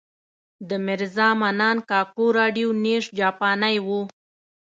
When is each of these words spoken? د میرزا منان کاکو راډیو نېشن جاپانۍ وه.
د 0.69 0.71
میرزا 0.85 1.29
منان 1.41 1.77
کاکو 1.89 2.25
راډیو 2.39 2.69
نېشن 2.83 3.11
جاپانۍ 3.19 3.77
وه. 3.87 3.99